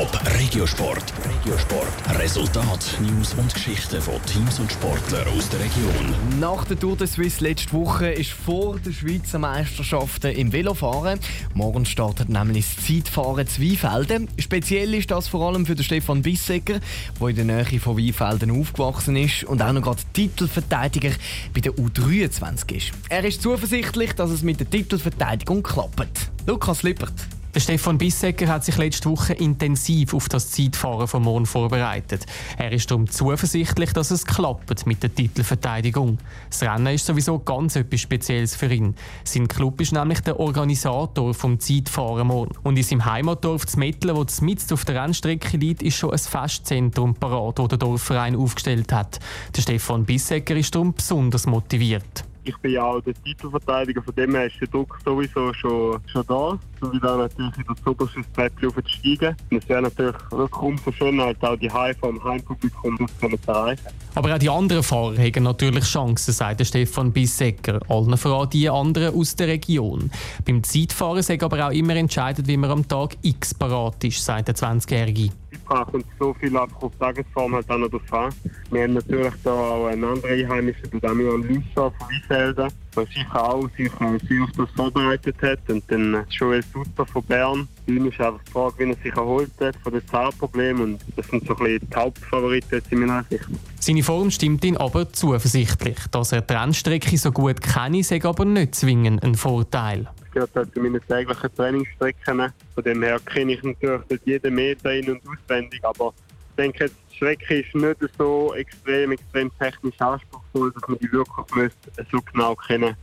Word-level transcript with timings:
Top 0.00 0.18
Regiosport. 0.38 1.12
Regiosport. 1.28 2.18
Resultat, 2.18 2.98
News 3.02 3.34
und 3.34 3.52
Geschichten 3.52 4.00
von 4.00 4.14
Teams 4.24 4.58
und 4.58 4.72
Sportlern 4.72 5.28
aus 5.28 5.50
der 5.50 5.60
Region. 5.60 6.40
Nach 6.40 6.64
der 6.64 6.78
Tour 6.78 6.96
de 6.96 7.06
Suisse 7.06 7.44
letzte 7.44 7.74
Woche 7.74 8.10
ist 8.10 8.30
vor 8.30 8.78
der 8.78 8.92
Schweizer 8.92 9.38
Meisterschaften 9.38 10.34
im 10.34 10.54
Velofahren. 10.54 11.20
Morgen 11.52 11.84
startet 11.84 12.30
nämlich 12.30 12.64
das 12.76 12.86
Zeitfahren 12.86 13.46
zu 13.46 13.60
Weinfelden. 13.60 14.28
Speziell 14.38 14.94
ist 14.94 15.10
das 15.10 15.28
vor 15.28 15.46
allem 15.46 15.66
für 15.66 15.74
den 15.74 15.84
Stefan 15.84 16.22
Bissecker, 16.22 16.80
der 17.20 17.28
in 17.28 17.36
der 17.36 17.44
Nähe 17.44 17.78
von 17.78 17.98
Weinfelden 17.98 18.58
aufgewachsen 18.58 19.16
ist 19.16 19.44
und 19.44 19.60
auch 19.60 19.74
noch 19.74 19.82
gerade 19.82 20.00
Titelverteidiger 20.14 21.10
bei 21.52 21.60
der 21.60 21.72
U23 21.72 22.74
ist. 22.74 22.92
Er 23.10 23.22
ist 23.22 23.42
zuversichtlich, 23.42 24.14
dass 24.14 24.30
es 24.30 24.40
mit 24.40 24.60
der 24.60 24.70
Titelverteidigung 24.70 25.62
klappt. 25.62 26.30
Lukas 26.46 26.84
Lippert. 26.84 27.12
Der 27.52 27.58
Stefan 27.58 27.98
Bissecker 27.98 28.46
hat 28.46 28.64
sich 28.64 28.76
letzte 28.76 29.10
Woche 29.10 29.32
intensiv 29.32 30.14
auf 30.14 30.28
das 30.28 30.52
Zeitfahren 30.52 31.08
von 31.08 31.24
morgen 31.24 31.46
vorbereitet. 31.46 32.24
Er 32.56 32.70
ist 32.70 32.88
darum 32.88 33.10
zuversichtlich, 33.10 33.92
dass 33.92 34.12
es 34.12 34.24
klappt 34.24 34.86
mit 34.86 35.02
der 35.02 35.12
Titelverteidigung. 35.12 36.18
Das 36.48 36.62
Rennen 36.62 36.94
ist 36.94 37.06
sowieso 37.06 37.40
ganz 37.40 37.74
etwas 37.74 38.02
Spezielles 38.02 38.54
für 38.54 38.72
ihn. 38.72 38.94
Sein 39.24 39.48
Club 39.48 39.80
ist 39.80 39.92
nämlich 39.92 40.20
der 40.20 40.38
Organisator 40.38 41.34
vom 41.34 41.58
Zeitfahren 41.58 42.28
morgen. 42.28 42.54
Und 42.62 42.76
in 42.76 42.84
seinem 42.84 43.04
Heimatdorf 43.04 43.66
zu 43.66 43.80
Mettlen, 43.80 44.14
wo 44.14 44.24
mitten 44.42 44.72
auf 44.72 44.84
der 44.84 45.02
Rennstrecke 45.02 45.56
liegt, 45.56 45.82
ist 45.82 45.96
schon 45.96 46.12
ein 46.12 46.18
Festzentrum 46.18 47.16
parat, 47.16 47.58
das 47.58 47.66
der 47.66 47.78
Dorfverein 47.78 48.36
aufgestellt 48.36 48.92
hat. 48.92 49.18
Der 49.56 49.62
Stefan 49.62 50.04
Bissecker 50.04 50.54
ist 50.54 50.72
darum 50.72 50.94
besonders 50.94 51.46
motiviert 51.46 52.29
ich 52.44 52.56
bin 52.58 52.72
ja 52.72 52.84
auch 52.84 53.00
der 53.00 53.14
Titelverteidiger, 53.14 54.02
von 54.02 54.14
dem 54.14 54.34
her 54.34 54.46
ist 54.46 54.60
der 54.60 54.68
Druck 54.68 54.98
sowieso 55.04 55.52
schon, 55.54 56.00
schon 56.06 56.24
da. 56.26 56.58
So 56.80 56.92
wie 56.92 57.00
dann 57.00 57.18
natürlich 57.18 57.56
in 57.58 57.64
das 57.68 57.86
oberste 57.86 58.20
Treppchen 58.34 58.68
aufzusteigen. 58.68 59.36
Es 59.50 59.68
wäre 59.68 59.82
natürlich 59.82 60.16
wirklich 60.30 60.62
umso 60.62 60.92
schöner, 60.92 61.24
halt 61.26 61.42
auch 61.44 61.56
die 61.56 61.70
Heim 61.70 61.94
vom 62.00 62.22
Heimpublikum 62.24 63.06
zu 63.20 63.28
erreichen. 63.46 63.86
Aber 64.14 64.34
auch 64.34 64.38
die 64.38 64.48
anderen 64.48 64.82
Fahrer 64.82 65.18
haben 65.18 65.42
natürlich 65.42 65.84
Chancen, 65.84 66.32
sagt 66.32 66.64
Stefan 66.66 67.12
Bissecker. 67.12 67.80
Allen 67.88 68.16
voran 68.16 68.50
die 68.50 68.68
anderen 68.68 69.14
aus 69.14 69.36
der 69.36 69.48
Region. 69.48 70.10
Beim 70.46 70.62
Zeitfahren 70.62 71.18
ist 71.18 71.30
aber 71.30 71.66
auch 71.66 71.72
immer 71.72 71.96
entscheidend, 71.96 72.48
wie 72.48 72.56
man 72.56 72.70
am 72.70 72.88
Tag 72.88 73.16
X 73.22 73.54
parat 73.54 74.02
ist, 74.04 74.24
sagt 74.24 74.48
der 74.48 74.54
20-Jährige. 74.56 75.30
Sprache 75.70 75.92
kommt 75.92 76.06
so 76.18 76.34
viel 76.34 76.56
einfach 76.56 76.82
auf 76.82 76.92
Tagesform 76.98 77.54
halt 77.54 77.70
auch 77.70 77.78
noch 77.78 77.88
drauf 77.88 78.12
an. 78.12 78.32
Wir 78.72 78.82
haben 78.82 78.94
natürlich 78.94 79.34
da 79.44 79.52
auch 79.52 79.86
einen 79.86 80.02
anderen 80.02 80.30
Einheimischen, 80.30 80.90
der 80.90 81.00
Damian 81.00 81.42
Lüsser 81.42 81.92
von 81.92 82.08
Wieselden, 82.08 82.68
der 82.96 83.06
sicher 83.06 83.54
auch 83.54 83.68
sich 83.76 83.90
sehr 84.28 84.42
auf 84.42 84.50
das 84.56 84.70
vorbereitet 84.74 85.36
hat. 85.42 85.60
Und 85.68 85.84
dann 85.88 86.24
Joel 86.28 86.64
Sutter 86.72 87.06
von 87.06 87.22
Bern. 87.22 87.68
Bei 87.86 87.92
ihm 87.92 88.06
ist 88.06 88.20
einfach 88.20 88.40
die 88.44 88.50
Frage, 88.50 88.74
wie 88.78 88.90
er 88.90 88.96
sich 88.96 89.14
erholt 89.14 89.50
hat 89.60 89.76
von 89.76 89.92
den 89.92 90.06
Zahnproblemen. 90.08 90.82
Und 90.82 91.00
das 91.16 91.28
sind 91.28 91.46
so 91.46 91.54
ein 91.54 91.64
bisschen 91.64 91.88
die 91.88 91.96
Hauptfavoriten 91.96 92.82
in 92.90 92.98
meiner 92.98 93.24
Sicht. 93.30 93.46
Seine 93.78 94.02
Form 94.02 94.30
stimmt 94.32 94.64
ihn 94.64 94.76
aber 94.76 95.12
zuversichtlich. 95.12 95.98
Dass 96.10 96.32
er 96.32 96.40
die 96.40 96.52
Rennstrecke 96.52 97.16
so 97.16 97.30
gut 97.30 97.60
kenne, 97.60 98.02
sei 98.02 98.22
aber 98.24 98.44
nicht 98.44 98.74
zwingend 98.74 99.22
ein 99.22 99.36
Vorteil 99.36 100.08
gehört 100.32 100.54
halt 100.54 100.72
zu 100.74 100.80
meinen 100.80 101.00
täglichen 101.06 101.54
Trainingsstrecken. 101.54 102.52
Von 102.74 102.84
dem 102.84 103.02
her 103.02 103.18
kenne 103.20 103.52
ich 103.52 103.62
natürlich 103.62 104.20
jeden 104.24 104.54
Meter 104.54 104.92
in- 104.92 105.10
und 105.10 105.22
auswendig, 105.26 105.84
aber 105.84 106.12
ich 106.50 106.56
denke, 106.56 106.90
die 107.10 107.16
Strecke 107.16 107.60
ist 107.60 107.74
nicht 107.74 108.00
so 108.18 108.54
extrem, 108.54 109.12
extrem 109.12 109.50
technisch 109.58 110.00
anspruchsvoll, 110.00 110.72
dass 110.72 110.88
man 110.88 110.98
die 110.98 111.12
wirklich 111.12 111.72
so 112.10 112.20
genau 112.32 112.54
kennen 112.54 112.96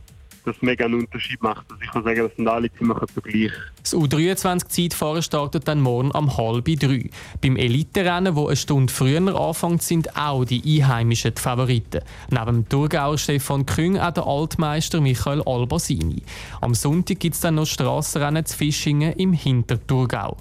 das 0.48 0.62
mega 0.62 0.84
einen 0.84 1.00
Unterschied 1.00 1.42
macht. 1.42 1.66
Also 1.70 1.82
ich 1.82 1.90
kann 1.90 2.04
sagen, 2.04 2.20
das 2.22 2.36
sind 2.36 2.48
alle 2.48 2.72
ziemlich 2.72 2.98
gleich. 3.22 3.52
Das 3.82 3.94
U23-Zeitfahren 3.94 5.22
startet 5.22 5.68
dann 5.68 5.80
morgen 5.80 6.10
um 6.10 6.36
halb 6.36 6.64
drei. 6.64 7.10
Beim 7.40 7.56
Elite-Rennen, 7.56 8.34
das 8.34 8.46
eine 8.46 8.56
Stunde 8.56 8.92
früher 8.92 9.34
anfängt, 9.34 9.82
sind 9.82 10.16
auch 10.16 10.44
die 10.44 10.80
Einheimischen 10.80 11.34
die 11.34 11.40
Favoriten. 11.40 12.00
Neben 12.30 12.46
dem 12.46 12.68
Thurgauer 12.68 13.18
Stefan 13.18 13.66
Küng 13.66 13.98
auch 13.98 14.12
der 14.12 14.26
Altmeister 14.26 15.00
Michael 15.00 15.42
Albasini. 15.42 16.22
Am 16.60 16.74
Sonntag 16.74 17.20
gibt 17.20 17.34
es 17.34 17.40
dann 17.40 17.56
noch 17.56 17.66
Strassenrennen 17.66 18.44
zu 18.44 18.56
Fischingen 18.56 19.12
im 19.14 19.32
Hinterthurgau. 19.32 20.36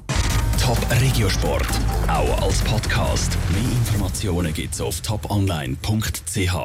Top 0.60 0.80
Regiosport, 1.02 1.68
auch 2.08 2.42
als 2.42 2.62
Podcast. 2.62 3.38
Mehr 3.52 3.72
Informationen 3.72 4.54
gibt 4.54 4.74
es 4.74 4.82
auf 4.82 5.00
toponline.ch. 5.02 6.56